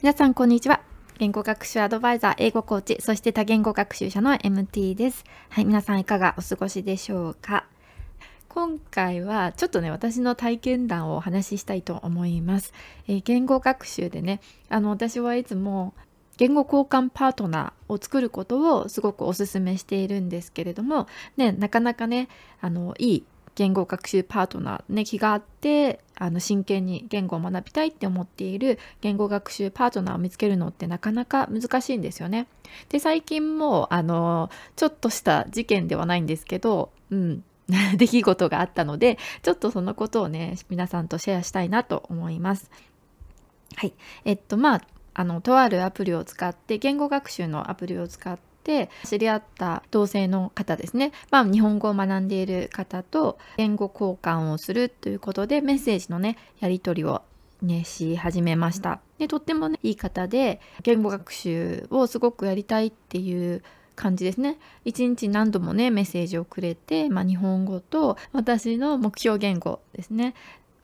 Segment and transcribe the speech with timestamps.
[0.00, 0.80] 皆さんこんにちは。
[1.18, 5.24] 言語学習アドバイザー英語コーチそして多言語学習者の MT です。
[5.48, 7.64] はい皆さんいかがお過ごしでしょうか？
[8.48, 12.72] 今回はちょっとね私の体験談をお話ししたいと思います、
[13.08, 15.94] えー、言語学習でねあの私はいつも
[16.36, 22.28] 言語交換パートナーを作ることをすごくお勧めしているんですけれども、ね、なかなかね
[22.60, 23.24] あのいい
[23.58, 32.46] 言語学習パートナーね気があってあの真剣に言語を学びたいって思っている言語学習パートナーを見つけるのってなかなか難しいんですよね。
[32.88, 37.42] で最近もあのちょっとした事件ではないんですけど、うん、
[37.98, 42.70] 出来事があったのでちょっとそのことをね皆さんとシェアしたいなと思います。
[43.74, 43.92] はい
[44.24, 44.82] えっとまあ
[45.14, 57.22] あのとあるアプリを使って言語学習のアプリを使って知り合った同性の方ですね、まあ、日本語を学んでいる方と言語交換をするということでメッセージのねやり取りを
[57.62, 59.00] ね、し始めました。
[59.18, 63.64] でとってもねいい方で言語学習をすごくやりたいっていう
[63.96, 64.58] 感じですね。
[64.84, 70.34] 一日何度もねメッセージをくれて、まあ、日本語と私の目標言語ですね。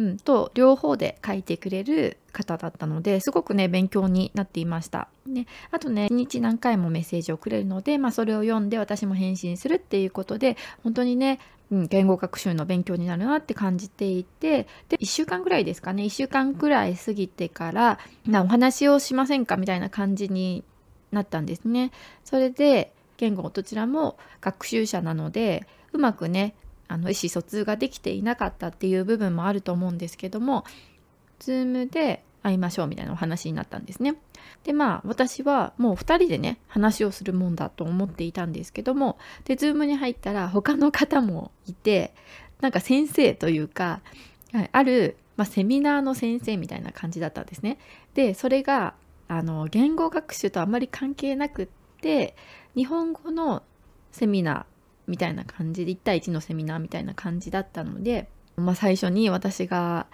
[0.00, 5.08] うん、と両方で書いてくれる方だったのですごくね勉強になっていました。
[5.26, 11.38] ね、あとね1日何回もメッセージをくれるので、まあ、それを読んで私も返信するっていうことで本当にね、
[11.70, 20.64] うん、言語学習の勉強になるなって感じていてで1週間ぐらいですかね1週間ぐらい過ぎてからなお話をしませんかみたいな感じに
[21.12, 21.92] なったんですね。
[22.24, 26.54] それで言語どちらも学習者なのでうまくね
[26.90, 30.64] あの意思疎通ができていなかったっていう部分もあると思うんですけども
[31.38, 34.16] Zoom で会いましょうみたいなお話になったんですね。
[34.64, 42.12] でまあ私はもう2人でね話をするもんだと思っていたんですけどもで Zoom に入ったら他の方もいて
[42.60, 44.00] なんか先生というか
[44.72, 47.78] ある、まあ、セミナーの先生みたいな感じだったんですね。
[48.14, 48.94] でそれが
[49.28, 51.68] あの言語学習とあまり関係なくっ
[52.00, 52.34] て
[52.74, 53.62] 日本語の
[54.10, 54.64] セミナー
[55.10, 60.06] みたいな感じで1対1のセミナーみたいな感じだったので、まあ、最初に私が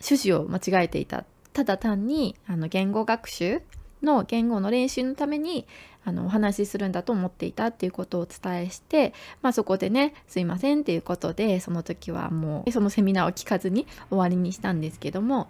[0.00, 3.62] 趣旨を間違えていたただ単にあの言語学習
[4.02, 5.66] の言語の練習のために
[6.04, 15.48] あのお話しするんだと思っていたっていうことをお伝えして、まあ、そこでねすいませんっていうことでその時はもうそのセミナーを聞かずに終わりにしたんですけども、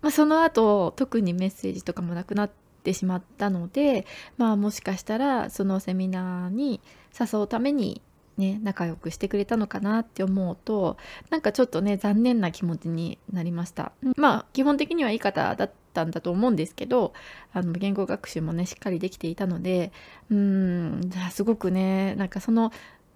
[0.00, 2.50] まあ、その後特にメッセージとかもなくなっ
[2.84, 6.80] てしまったので、まあ、もしかしたらそのセミナーに
[7.18, 8.00] 誘うために
[8.38, 10.96] ね仲良くしてくれたのかなって思うと
[11.30, 13.92] なんかちょっとね残念な気持ちになりました。
[14.16, 17.12] まあ基本的にはいい方だったんだと思うんですけど
[17.52, 19.92] あの言語学習もねしっかりできていたので
[20.30, 22.72] うんすごくねなんかその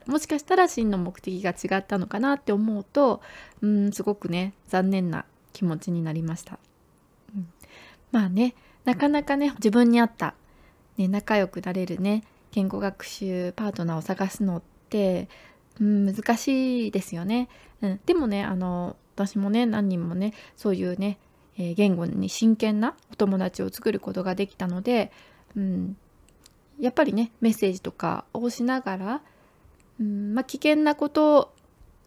[0.06, 3.22] もしかしたら真の目的が違ったのかなって思うと
[3.60, 6.58] うんすごくね残念な気持ちになりました、
[7.34, 7.48] うん、
[8.10, 10.34] まあねなかなかね自分に合った、
[10.96, 14.62] ね、仲良くなれるね言語学習パートナーを探すのっ、
[15.80, 17.48] うん、難しいですよね。
[17.80, 21.18] うん、でもねあの私もね何人もねそういうね、
[21.58, 25.10] えー、言語に真剣なお友達を作ることができたので、
[25.56, 25.96] うん、
[26.80, 29.22] やっぱりねメッセージとかをしながら、
[30.00, 31.54] うんまあ、危険なこと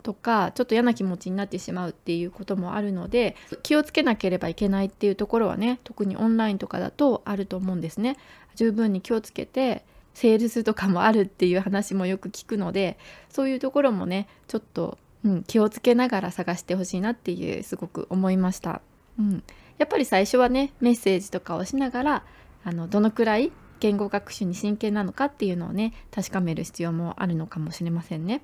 [0.03, 8.17] とかちょっと嫌な気持ちになってしまうっていうこともあるので気をつけなければいけないっていうところはね特にオンラインとかだとあると思うんですね。
[8.55, 9.83] 十分に気をつけて
[10.15, 12.97] セールスとかもあるっていう話もよく聞くので
[13.29, 18.81] そういうところもねちょっと、うん、気をつけながら探してほしいなっていうすごく思いました、
[19.19, 19.43] うん、
[19.77, 22.23] やっぱり最初はねメッセージとかをしながら
[22.63, 28.41] あのどのくらい言語学習に真剣なのかっていうのをね確かめる必要もあるのかもしれませんね。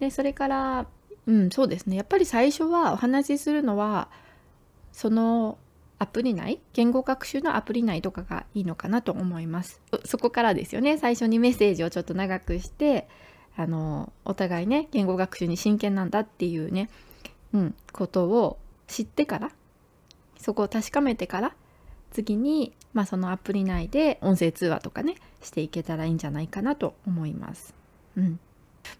[0.00, 0.86] でそれから
[1.26, 1.96] うんそうですね。
[1.96, 4.08] やっぱり最初はお話しするのは
[4.92, 5.56] その
[5.98, 6.60] アプリ内？
[6.74, 9.80] 言語学習のアプリ内とかがいいのかなと思います。
[10.04, 10.98] そこからですよね。
[10.98, 13.08] 最初にメッセージをちょっと長くして
[13.56, 16.90] あのお互いね言語学習に真剣なんだっていうね、
[17.54, 19.50] うん、ことを知ってから
[20.38, 21.54] そこを確かめてから
[22.10, 27.74] 次に、まあ、そのアプリ内で音声通話とかねしていけたらいいんじゃないかなと思います。
[28.16, 28.38] うん、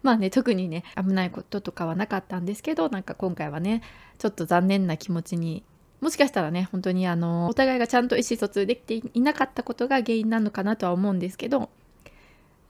[0.01, 3.83] まあね特にね危ないこととかはなかったんですけどなんか今回はね
[4.17, 5.63] ちょっと残念な気持ちに
[6.01, 11.69] もしかしたらね本当にあのお互いがちゃんと意思疎通できていなかったことが原因なのかなとは思うんですけど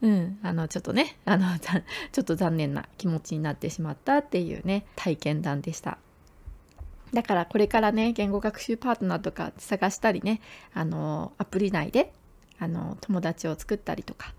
[0.00, 5.98] うんあのちょっとねあのちょっと残念な気持ちになってしまったっていうね体験談でした。
[7.12, 10.40] だからこれからね言語学習パートナーとか探したりね
[10.74, 12.12] あのアプリ内で
[12.58, 14.34] あの友達を作ったりとか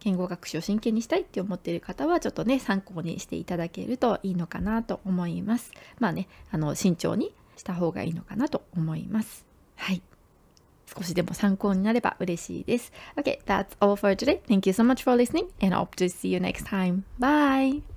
[0.00, 5.72] 言語学習を真剣にしたいって思っている方はちょっとね参考にしていただけるといいのかなと思います。
[5.98, 9.44] まあねあの慎重にした方がいいのかなと思います。
[9.76, 10.02] はい。
[10.94, 12.92] 少しでも参考になれば嬉しいです。
[13.16, 14.40] Okay, that's all for today.
[14.42, 17.04] Thank you so much for listening and I hope to see you next time.
[17.18, 17.91] Bye!